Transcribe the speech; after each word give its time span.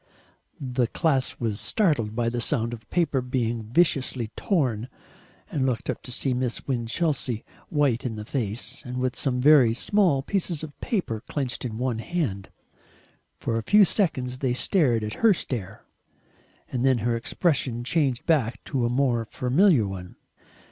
The 0.59 0.87
class 0.87 1.39
was 1.39 1.59
startled 1.61 2.15
by 2.15 2.27
the 2.27 2.41
sound 2.41 2.73
of 2.73 2.89
paper 2.89 3.21
being 3.21 3.61
viciously 3.61 4.29
torn, 4.35 4.89
and 5.51 5.63
looked 5.67 5.91
up 5.91 6.01
to 6.01 6.11
see 6.11 6.33
Miss 6.33 6.65
Winchelsea 6.67 7.45
white 7.69 8.03
in 8.03 8.15
the 8.15 8.25
face, 8.25 8.83
and 8.83 8.97
with 8.97 9.15
some 9.15 9.39
very 9.39 9.75
small 9.75 10.23
pieces 10.23 10.63
of 10.63 10.75
paper 10.81 11.21
clenched 11.27 11.65
in 11.65 11.77
one 11.77 11.99
hand. 11.99 12.49
For 13.37 13.59
a 13.59 13.61
few 13.61 13.85
seconds 13.85 14.39
they 14.39 14.53
stared 14.53 15.03
at 15.03 15.13
her 15.21 15.35
stare, 15.35 15.85
and 16.71 16.83
then 16.83 16.97
her 17.05 17.15
expression 17.15 17.83
changed 17.83 18.25
back 18.25 18.63
to 18.63 18.87
a 18.87 18.89
more 18.89 19.25
familiar 19.29 19.87
one. 19.87 20.15